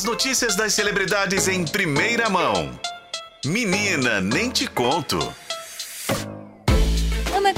As 0.00 0.04
notícias 0.04 0.56
das 0.56 0.72
celebridades 0.72 1.46
em 1.46 1.62
primeira 1.62 2.30
mão. 2.30 2.70
Menina, 3.44 4.18
nem 4.18 4.48
te 4.48 4.66
conto. 4.66 5.18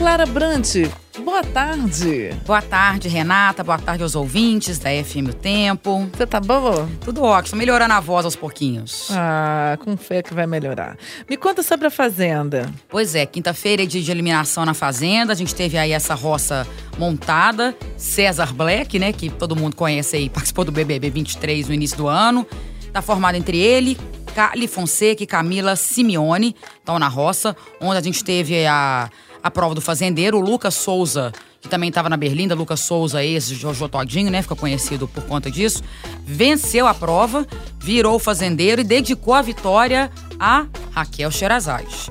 Clara 0.00 0.24
Brant, 0.24 0.76
boa 1.22 1.44
tarde. 1.44 2.30
Boa 2.46 2.62
tarde, 2.62 3.06
Renata. 3.06 3.62
Boa 3.62 3.78
tarde 3.78 4.02
aos 4.02 4.14
ouvintes 4.14 4.78
da 4.78 4.88
FM 4.88 5.28
O 5.28 5.34
Tempo. 5.34 6.08
Você 6.10 6.26
tá 6.26 6.40
boa? 6.40 6.88
Tudo 7.04 7.22
ótimo, 7.22 7.58
melhorando 7.58 7.92
a 7.92 8.00
voz 8.00 8.24
aos 8.24 8.34
pouquinhos. 8.34 9.10
Ah, 9.10 9.76
com 9.84 9.98
fé 9.98 10.22
que 10.22 10.32
vai 10.32 10.46
melhorar. 10.46 10.96
Me 11.28 11.36
conta 11.36 11.62
sobre 11.62 11.86
a 11.86 11.90
Fazenda. 11.90 12.72
Pois 12.88 13.14
é, 13.14 13.26
quinta-feira 13.26 13.82
é 13.82 13.86
dia 13.86 14.00
de 14.00 14.10
eliminação 14.10 14.64
na 14.64 14.72
Fazenda. 14.72 15.34
A 15.34 15.36
gente 15.36 15.54
teve 15.54 15.76
aí 15.76 15.92
essa 15.92 16.14
roça 16.14 16.66
montada. 16.96 17.76
César 17.98 18.54
Black, 18.54 18.98
né, 18.98 19.12
que 19.12 19.28
todo 19.28 19.54
mundo 19.54 19.76
conhece 19.76 20.16
aí, 20.16 20.30
participou 20.32 20.64
do 20.64 20.72
BBB 20.72 21.10
23 21.10 21.68
no 21.68 21.74
início 21.74 21.98
do 21.98 22.08
ano. 22.08 22.46
Tá 22.90 23.02
formado 23.02 23.34
entre 23.34 23.58
ele, 23.58 23.98
Cali 24.34 24.66
Fonseca 24.66 25.22
e 25.22 25.26
Camila 25.26 25.76
Simeone, 25.76 26.56
estão 26.78 26.98
na 26.98 27.06
roça, 27.06 27.54
onde 27.78 27.98
a 27.98 28.00
gente 28.00 28.24
teve 28.24 28.66
a 28.66 29.10
a 29.42 29.50
prova 29.50 29.74
do 29.74 29.80
fazendeiro. 29.80 30.38
O 30.38 30.40
Lucas 30.40 30.74
Souza, 30.74 31.32
que 31.60 31.68
também 31.68 31.88
estava 31.88 32.08
na 32.08 32.16
Berlinda, 32.16 32.54
Lucas 32.54 32.80
Souza, 32.80 33.22
ex-Jojo 33.24 33.88
Todinho, 33.88 34.30
né? 34.30 34.42
Fica 34.42 34.56
conhecido 34.56 35.06
por 35.08 35.24
conta 35.24 35.50
disso. 35.50 35.82
Venceu 36.24 36.86
a 36.86 36.94
prova, 36.94 37.46
virou 37.78 38.18
fazendeiro 38.18 38.80
e 38.80 38.84
dedicou 38.84 39.34
a 39.34 39.42
vitória 39.42 40.10
a 40.38 40.66
Raquel 40.92 41.30
Sherazade. 41.30 42.10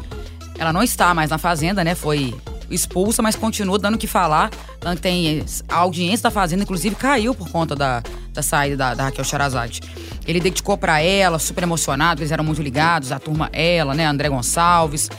Ela 0.58 0.74
não 0.74 0.84
está 0.84 1.14
mais 1.14 1.30
na 1.30 1.38
fazenda, 1.38 1.84
né? 1.84 1.96
Foi 1.96 2.34
expulsa, 2.70 3.22
mas 3.22 3.36
continua 3.36 3.80
dando 3.80 3.96
o 3.96 3.98
que 3.98 4.08
falar. 4.08 4.52
Tanto 4.80 4.98
que 4.98 5.02
tem 5.02 5.44
a 5.68 5.76
audiência 5.78 6.24
da 6.24 6.32
Fazenda, 6.32 6.64
inclusive, 6.64 6.96
caiu 6.96 7.34
por 7.34 7.50
conta 7.50 7.76
da, 7.76 8.04
da 8.34 8.42
saída 8.42 8.78
da, 8.78 8.94
da 8.94 9.04
Raquel 9.06 9.26
Sherazade. 9.26 9.82
Ele 10.28 10.40
dedicou 10.40 10.78
para 10.78 11.02
ela, 11.02 11.40
super 11.40 11.64
emocionado, 11.64 12.22
eles 12.22 12.32
eram 12.32 12.44
muito 12.44 12.62
ligados, 12.62 13.12
a 13.12 13.20
turma, 13.20 13.50
ela, 13.52 13.94
né, 13.94 14.06
André 14.06 14.30
Gonçalves. 14.30 15.10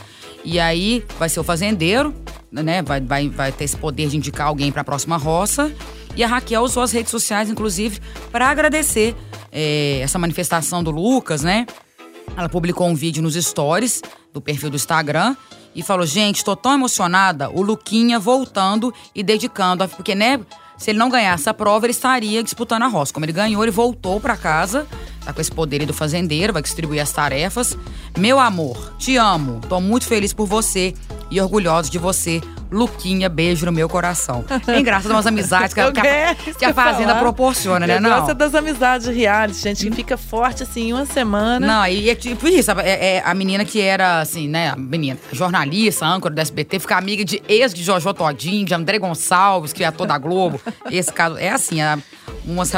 E 0.45 0.59
aí 0.59 1.05
vai 1.19 1.29
ser 1.29 1.41
o 1.41 1.45
fazendeiro, 1.45 2.15
né? 2.51 2.83
Vai, 2.83 3.01
vai, 3.01 3.29
vai 3.29 3.53
ter 3.53 3.65
esse 3.65 3.77
poder 3.77 4.09
de 4.09 4.17
indicar 4.17 4.47
alguém 4.47 4.73
para 4.73 4.83
a 4.83 4.85
próxima 4.85 5.17
roça. 5.17 5.73
E 6.17 6.25
a 6.25 6.27
Raquel 6.27 6.63
usou 6.63 6.83
as 6.83 6.93
redes 6.93 7.11
sociais, 7.11 7.49
inclusive, 7.49 8.01
para 8.33 8.49
agradecer 8.49 9.15
é, 9.53 10.01
essa 10.01 10.19
manifestação 10.19 10.83
do 10.83 10.91
Lucas, 10.91 11.43
né? 11.43 11.67
Ela 12.37 12.49
publicou 12.49 12.89
um 12.89 12.95
vídeo 12.95 13.23
nos 13.23 13.35
stories 13.35 14.03
do 14.33 14.41
perfil 14.41 14.71
do 14.71 14.77
Instagram 14.77 15.37
e 15.75 15.83
falou: 15.83 16.07
Gente, 16.07 16.45
tô 16.45 16.57
tão 16.57 16.75
emocionada, 16.75 17.51
o 17.51 17.63
Luquinha 17.63 18.19
voltando 18.19 18.93
e 19.15 19.23
dedicando, 19.23 19.87
porque, 19.89 20.15
né? 20.15 20.41
Se 20.77 20.91
ele 20.91 20.99
não 20.99 21.11
ganhasse 21.11 21.47
a 21.47 21.53
prova, 21.53 21.85
ele 21.85 21.91
estaria 21.91 22.43
disputando 22.43 22.83
a 22.85 22.87
roça. 22.87 23.13
Como 23.13 23.27
ele 23.27 23.35
ganhou, 23.35 23.63
ele 23.63 23.71
voltou 23.71 24.19
para 24.19 24.35
casa, 24.35 24.87
tá 25.31 25.35
com 25.35 25.41
esse 25.41 25.51
poder 25.51 25.87
do 25.87 25.95
fazendeiro, 25.95 26.53
vai 26.53 26.63
distribuir 26.63 27.01
as 27.01 27.13
tarefas. 27.13 27.77
Meu 28.19 28.39
amor, 28.39 28.95
te 28.99 29.17
amo, 29.17 29.61
tô 29.69 29.81
muito 29.81 30.07
feliz 30.07 30.33
por 30.33 30.47
você 30.47 30.95
e 31.31 31.41
orgulhoso 31.41 31.91
de 31.91 31.99
você. 31.99 32.41
Luquinha, 32.73 33.29
beijo 33.29 33.67
no 33.67 33.73
meu 33.73 33.89
coração. 33.89 34.45
Tem 34.65 34.83
graça 34.85 35.09
umas 35.09 35.27
amizades 35.27 35.75
que, 35.75 35.81
a, 35.81 35.91
que 35.91 36.01
a, 36.01 36.35
que 36.35 36.65
a 36.65 36.73
Fazenda 36.73 37.09
falar. 37.09 37.21
proporciona, 37.21 37.85
né? 37.85 37.99
Não. 37.99 38.11
Gosta 38.11 38.33
das 38.33 38.55
amizades 38.55 39.09
reais, 39.09 39.61
gente, 39.61 39.89
que 39.89 39.97
fica 39.97 40.17
forte 40.17 40.63
assim 40.63 40.89
em 40.89 40.93
uma 40.93 41.05
semana. 41.05 41.67
Não, 41.67 41.87
e 41.87 42.09
é 42.09 42.15
tipo 42.15 42.47
isso. 42.47 42.71
É, 42.71 43.17
é, 43.17 43.23
a 43.25 43.35
menina 43.35 43.65
que 43.65 43.81
era, 43.81 44.21
assim, 44.21 44.47
né? 44.47 44.71
A 44.71 44.77
menina, 44.77 45.19
jornalista, 45.33 46.07
âncora 46.07 46.33
do 46.33 46.41
SBT, 46.41 46.79
fica 46.79 46.97
amiga 46.97 47.25
de 47.25 47.43
ex 47.49 47.75
de 47.75 47.83
Jojo 47.83 48.15
Todinho, 48.15 48.65
de 48.65 48.73
André 48.73 49.01
Gonçalves, 49.01 49.73
que 49.73 49.83
é 49.83 49.89
ator 49.89 50.07
da 50.07 50.17
Globo. 50.17 50.61
Esse 50.93 51.13
caso, 51.13 51.39
é 51.39 51.51
assim, 51.51 51.81
é, 51.83 51.99
umas 52.51 52.73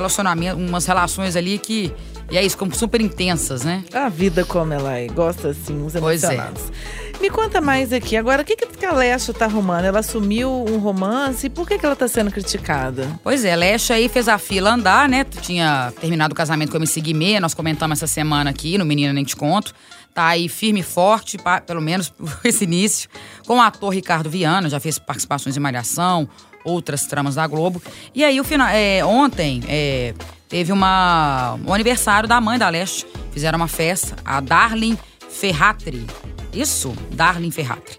umas 0.57 0.87
relações 0.87 1.37
ali 1.37 1.59
que. 1.59 1.93
E 2.31 2.39
é 2.39 2.45
isso, 2.45 2.57
como 2.57 2.75
super 2.75 3.01
intensas, 3.01 3.63
né? 3.63 3.85
A 3.93 4.09
vida 4.09 4.45
como 4.45 4.73
ela 4.73 4.97
é, 4.97 5.07
gosta 5.07 5.49
assim, 5.49 5.83
uns 5.83 5.95
emocionados. 5.95 6.63
Pois 6.63 7.19
é. 7.19 7.21
Me 7.21 7.31
conta 7.31 7.61
mais 7.61 7.93
aqui. 7.93 8.17
Agora, 8.17 8.43
o 8.43 8.45
que, 8.45 8.57
que 8.57 8.85
a 8.85 8.93
Lesha 8.93 9.33
tá 9.33 9.45
arrumando? 9.45 9.85
Ela 9.85 10.01
assumiu 10.01 10.51
um 10.51 10.79
romance 10.79 11.49
por 11.49 11.69
que, 11.69 11.79
que 11.79 11.87
ela 11.87 11.95
tá 11.95 12.09
sendo 12.09 12.31
criticada? 12.31 13.09
Pois 13.23 13.45
é, 13.45 13.55
Lesha 13.55 13.95
aí 13.95 14.09
fez 14.09 14.29
a 14.29 14.39
fila 14.39 14.75
andar, 14.75 15.09
né? 15.09 15.25
Tinha 15.25 15.93
terminado 16.01 16.33
o 16.33 16.37
casamento 16.37 16.71
com 16.71 16.79
a 16.79 16.81
MC 16.81 17.01
Guimê, 17.01 17.39
nós 17.39 17.55
comentamos 17.55 17.99
essa 17.99 18.07
semana 18.07 18.51
aqui 18.51 18.77
no 18.77 18.85
Menina 18.85 19.13
Nem 19.13 19.25
Te 19.25 19.37
Conto. 19.37 19.73
Tá 20.15 20.27
aí 20.27 20.49
firme 20.49 20.81
e 20.81 20.83
forte, 20.83 21.39
pelo 21.67 21.81
menos 21.81 22.13
esse 22.45 22.65
início, 22.65 23.09
com 23.47 23.59
o 23.59 23.61
ator 23.61 23.95
Ricardo 23.95 24.29
Viana, 24.29 24.69
já 24.69 24.81
fez 24.81 24.99
participações 24.99 25.57
em 25.57 25.61
Malhação, 25.61 26.29
outras 26.65 27.07
tramas 27.07 27.35
da 27.35 27.47
Globo. 27.47 27.83
E 28.15 28.25
aí, 28.25 28.41
o 28.41 28.45
final, 28.45 28.69
é, 28.69 29.05
ontem, 29.05 29.63
é, 29.69 30.15
teve 30.49 30.73
uma, 30.73 31.59
um 31.67 31.73
aniversário 31.73 32.29
da 32.29 32.41
mãe 32.41 32.59
da 32.59 32.69
Leste. 32.69 33.07
Fizeram 33.33 33.57
uma 33.57 33.69
festa, 33.69 34.17
a 34.25 34.41
Darlene 34.41 34.99
Ferratri. 35.31 36.07
Isso, 36.53 36.95
Darlene 37.11 37.51
Ferratri. 37.51 37.99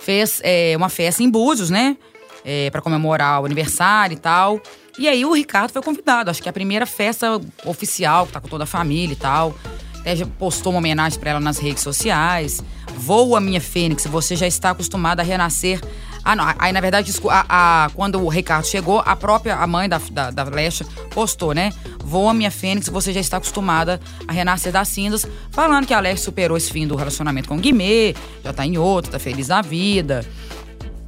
Fez 0.00 0.40
é, 0.42 0.74
uma 0.76 0.88
festa 0.88 1.22
em 1.22 1.30
Búzios, 1.30 1.70
né? 1.70 1.96
É, 2.44 2.70
para 2.70 2.82
comemorar 2.82 3.40
o 3.40 3.44
aniversário 3.44 4.14
e 4.14 4.18
tal. 4.18 4.60
E 4.98 5.08
aí 5.08 5.24
o 5.24 5.32
Ricardo 5.32 5.72
foi 5.72 5.80
convidado. 5.80 6.30
Acho 6.30 6.42
que 6.42 6.48
é 6.48 6.50
a 6.50 6.52
primeira 6.52 6.84
festa 6.84 7.40
oficial, 7.64 8.26
que 8.26 8.32
tá 8.32 8.40
com 8.40 8.48
toda 8.48 8.64
a 8.64 8.66
família 8.66 9.12
e 9.12 9.16
tal. 9.16 9.56
Até 10.00 10.16
já 10.16 10.26
postou 10.26 10.72
uma 10.72 10.78
homenagem 10.78 11.18
para 11.20 11.30
ela 11.30 11.40
nas 11.40 11.58
redes 11.58 11.82
sociais. 11.82 12.62
Voa, 12.96 13.40
minha 13.40 13.60
Fênix, 13.60 14.04
você 14.06 14.34
já 14.34 14.46
está 14.46 14.70
acostumada 14.70 15.22
a 15.22 15.24
renascer 15.24 15.80
ah, 16.24 16.36
não. 16.36 16.54
Aí, 16.58 16.72
na 16.72 16.80
verdade, 16.80 17.12
a, 17.28 17.84
a, 17.84 17.90
quando 17.90 18.22
o 18.22 18.28
Ricardo 18.28 18.66
chegou, 18.66 19.02
a 19.04 19.16
própria 19.16 19.56
a 19.56 19.66
mãe 19.66 19.88
da, 19.88 20.00
da, 20.10 20.30
da 20.30 20.44
Lesha 20.44 20.84
postou, 21.10 21.52
né? 21.52 21.72
Voa, 22.04 22.32
minha 22.32 22.50
Fênix, 22.50 22.88
você 22.88 23.12
já 23.12 23.20
está 23.20 23.38
acostumada 23.38 24.00
a 24.26 24.32
renascer 24.32 24.72
das 24.72 24.88
cinzas, 24.88 25.26
falando 25.50 25.86
que 25.86 25.94
a 25.94 26.00
Lesha 26.00 26.22
superou 26.22 26.56
esse 26.56 26.70
fim 26.70 26.86
do 26.86 26.94
relacionamento 26.94 27.48
com 27.48 27.56
o 27.56 27.58
Guimê, 27.58 28.14
já 28.44 28.52
tá 28.52 28.64
em 28.64 28.78
outro, 28.78 29.10
tá 29.10 29.18
feliz 29.18 29.48
da 29.48 29.62
vida. 29.62 30.24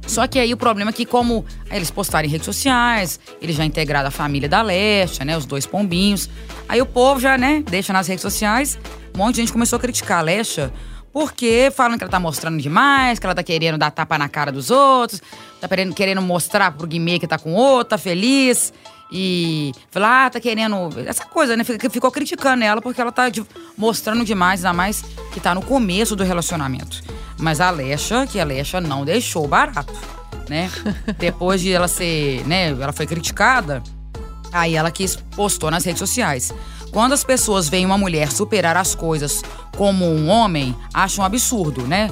Só 0.07 0.27
que 0.27 0.37
aí 0.37 0.53
o 0.53 0.57
problema 0.57 0.91
é 0.91 0.93
que, 0.93 1.05
como 1.05 1.45
eles 1.71 1.89
postaram 1.89 2.27
em 2.27 2.31
redes 2.31 2.45
sociais, 2.45 3.19
eles 3.41 3.55
já 3.55 3.65
integraram 3.65 4.07
a 4.07 4.11
família 4.11 4.47
da 4.47 4.61
Leste, 4.61 5.23
né? 5.25 5.35
Os 5.35 5.45
dois 5.45 5.65
pombinhos. 5.65 6.29
Aí 6.69 6.81
o 6.81 6.85
povo 6.85 7.19
já, 7.19 7.37
né, 7.37 7.63
deixa 7.67 7.91
nas 7.91 8.07
redes 8.07 8.21
sociais. 8.21 8.77
Um 9.15 9.19
monte 9.19 9.35
de 9.35 9.41
gente 9.41 9.53
começou 9.53 9.77
a 9.77 9.79
criticar 9.79 10.19
a 10.19 10.21
Lesha 10.21 10.71
porque 11.15 11.71
falam 11.73 11.97
que 11.97 12.03
ela 12.03 12.11
tá 12.11 12.19
mostrando 12.19 12.61
demais, 12.61 13.19
que 13.19 13.25
ela 13.25 13.33
tá 13.33 13.41
querendo 13.41 13.77
dar 13.77 13.89
tapa 13.89 14.17
na 14.17 14.27
cara 14.27 14.51
dos 14.51 14.69
outros, 14.69 15.21
tá 15.61 15.69
querendo, 15.95 16.21
mostrar 16.21 16.73
pro 16.73 16.85
Guimê 16.85 17.19
que 17.19 17.25
tá 17.25 17.39
com 17.39 17.53
outro, 17.53 17.91
tá 17.91 17.97
feliz. 17.97 18.73
E 19.09 19.71
falar, 19.89 20.25
ah, 20.25 20.29
tá 20.29 20.41
querendo. 20.41 20.89
Essa 21.07 21.23
coisa, 21.23 21.55
né? 21.55 21.63
Ficou 21.63 22.11
criticando 22.11 22.65
ela 22.65 22.81
porque 22.81 22.99
ela 22.99 23.13
tá 23.13 23.29
de, 23.29 23.45
mostrando 23.77 24.25
demais, 24.25 24.65
ainda 24.65 24.75
mais 24.75 25.05
que 25.31 25.39
tá 25.39 25.55
no 25.55 25.61
começo 25.61 26.17
do 26.17 26.23
relacionamento. 26.25 27.01
Mas 27.39 27.61
a 27.61 27.69
Alexa, 27.69 28.27
que 28.27 28.37
a 28.37 28.43
Alexa 28.43 28.81
não 28.81 29.05
deixou 29.05 29.47
barato, 29.47 29.93
né? 30.49 30.69
Depois 31.17 31.61
de 31.61 31.71
ela 31.71 31.87
ser, 31.87 32.45
né? 32.45 32.71
Ela 32.71 32.91
foi 32.91 33.07
criticada, 33.07 33.81
aí 34.55 34.75
ela 34.75 34.89
quis, 34.89 35.15
postou 35.35 35.69
nas 35.69 35.83
redes 35.83 35.99
sociais. 35.99 36.53
Quando 36.91 37.13
as 37.13 37.23
pessoas 37.23 37.67
veem 37.67 37.85
uma 37.85 37.97
mulher 37.97 38.31
superar 38.31 38.77
as 38.77 38.95
coisas 38.95 39.43
como 39.75 40.05
um 40.05 40.29
homem, 40.29 40.75
acham 40.93 41.23
um 41.23 41.25
absurdo, 41.25 41.85
né? 41.85 42.09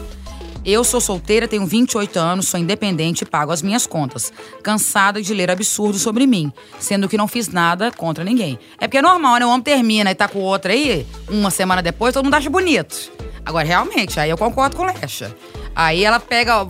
Eu 0.65 0.83
sou 0.83 1.01
solteira, 1.01 1.45
tenho 1.45 1.65
28 1.65 2.17
anos, 2.17 2.47
sou 2.47 2.57
independente 2.57 3.23
e 3.23 3.25
pago 3.25 3.51
as 3.51 3.61
minhas 3.61 3.85
contas. 3.85 4.31
Cansada 4.61 5.21
de 5.21 5.33
ler 5.33 5.51
absurdos 5.51 6.01
sobre 6.01 6.25
mim, 6.25 6.53
sendo 6.79 7.09
que 7.09 7.17
não 7.17 7.27
fiz 7.27 7.49
nada 7.49 7.91
contra 7.91 8.23
ninguém. 8.23 8.57
É 8.79 8.87
porque 8.87 8.97
é 8.97 9.01
normal, 9.01 9.39
né? 9.39 9.45
O 9.45 9.49
homem 9.49 9.61
termina 9.61 10.11
e 10.11 10.15
tá 10.15 10.27
com 10.27 10.39
outra 10.39 10.71
aí, 10.71 11.05
uma 11.29 11.51
semana 11.51 11.81
depois, 11.81 12.13
todo 12.13 12.23
mundo 12.23 12.35
acha 12.35 12.49
bonito. 12.49 13.11
Agora, 13.45 13.67
realmente, 13.67 14.19
aí 14.19 14.29
eu 14.29 14.37
concordo 14.37 14.77
com 14.77 14.85
Lecha. 14.85 15.35
Aí 15.75 16.03
ela 16.03 16.19
pega, 16.19 16.65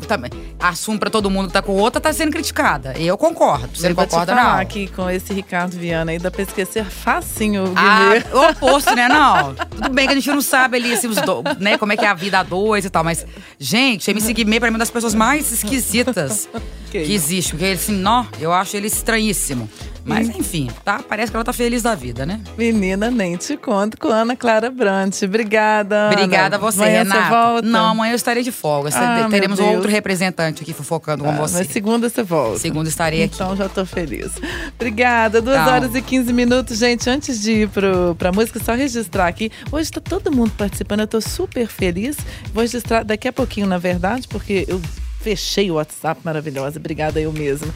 assume 0.59 0.97
pra 0.97 1.09
todo 1.09 1.29
mundo 1.29 1.47
que 1.47 1.53
tá 1.53 1.61
com 1.61 1.73
outra, 1.73 1.99
tá 1.99 2.13
sendo 2.13 2.31
criticada. 2.31 2.93
Eu 2.97 3.17
concordo. 3.17 3.69
Você 3.75 3.89
não 3.89 3.95
concorda, 3.95 4.33
não? 4.33 4.55
aqui 4.55 4.87
com 4.87 5.09
esse 5.09 5.33
Ricardo 5.33 5.77
Viana 5.77 6.11
aí, 6.11 6.19
dá 6.19 6.31
pra 6.31 6.41
esquecer 6.41 6.85
facinho 6.85 7.65
o 7.65 7.73
ah, 7.75 8.11
o 8.33 8.51
oposto, 8.51 8.95
né? 8.95 9.07
Não. 9.07 9.53
Tudo 9.69 9.89
bem 9.89 10.07
que 10.07 10.13
a 10.13 10.15
gente 10.15 10.29
não 10.29 10.41
sabe 10.41 10.77
ali 10.77 10.93
os 10.93 11.15
do, 11.17 11.43
né, 11.59 11.77
como 11.77 11.91
é 11.91 11.97
que 11.97 12.05
é 12.05 12.07
a 12.07 12.13
vida 12.13 12.39
a 12.39 12.43
dois 12.43 12.85
e 12.85 12.89
tal, 12.89 13.03
mas, 13.03 13.25
gente, 13.59 14.09
MC 14.09 14.33
Guimê 14.33 14.59
pra 14.59 14.69
mim 14.69 14.73
é 14.73 14.75
uma 14.75 14.79
das 14.79 14.91
pessoas 14.91 15.13
mais 15.13 15.51
esquisitas 15.51 16.47
que, 16.91 17.03
que 17.03 17.13
existe. 17.13 17.51
Porque, 17.51 17.65
assim, 17.65 17.93
não, 17.93 18.27
eu 18.39 18.53
acho 18.53 18.77
ele 18.77 18.87
estranhíssimo. 18.87 19.69
Mas 20.05 20.29
enfim, 20.29 20.69
tá? 20.83 21.01
Parece 21.07 21.31
que 21.31 21.35
ela 21.35 21.45
tá 21.45 21.53
feliz 21.53 21.81
da 21.81 21.95
vida, 21.95 22.25
né? 22.25 22.41
Menina, 22.57 23.09
nem 23.09 23.37
te 23.37 23.55
conto 23.55 23.97
com 23.97 24.09
Ana 24.09 24.35
Clara 24.35 24.69
Brant. 24.69 25.21
Obrigada. 25.23 25.95
Ana. 25.95 26.13
Obrigada 26.13 26.55
a 26.57 26.59
você, 26.59 26.81
amanhã 26.81 26.97
Renata. 26.99 27.21
Você 27.21 27.29
volta? 27.29 27.67
Não, 27.67 27.85
amanhã 27.91 28.11
eu 28.11 28.15
estarei 28.15 28.43
de 28.43 28.51
folga. 28.51 28.89
Ah, 28.93 29.27
Teremos 29.29 29.59
outro 29.59 29.89
representante 29.89 30.61
aqui 30.61 30.73
fofocando 30.73 31.25
ah, 31.25 31.31
com 31.31 31.37
você. 31.37 31.59
Mas 31.59 31.67
segunda 31.67 32.09
você 32.09 32.21
volta. 32.21 32.59
Segunda 32.59 32.89
estarei 32.89 33.23
aqui. 33.23 33.35
Então 33.35 33.55
já 33.55 33.69
tô 33.69 33.85
feliz. 33.85 34.33
Obrigada. 34.75 35.41
Duas 35.41 35.57
Calma. 35.57 35.71
horas 35.71 35.95
e 35.95 36.01
15 36.01 36.33
minutos, 36.33 36.77
gente. 36.77 37.09
Antes 37.09 37.41
de 37.41 37.51
ir 37.63 37.69
pro, 37.69 38.15
pra 38.15 38.31
música, 38.31 38.59
só 38.63 38.73
registrar 38.73 39.27
aqui. 39.27 39.51
Hoje 39.71 39.91
tá 39.91 40.01
todo 40.01 40.31
mundo 40.31 40.51
participando. 40.57 41.01
Eu 41.01 41.07
tô 41.07 41.21
super 41.21 41.67
feliz. 41.67 42.17
Vou 42.53 42.61
registrar 42.61 43.03
daqui 43.03 43.27
a 43.27 43.33
pouquinho, 43.33 43.67
na 43.67 43.77
verdade, 43.77 44.27
porque 44.27 44.65
eu 44.67 44.81
fechei 45.21 45.71
o 45.71 45.75
WhatsApp 45.75 46.19
maravilhosa. 46.23 46.77
Obrigada 46.77 47.19
eu 47.21 47.31
mesma. 47.31 47.73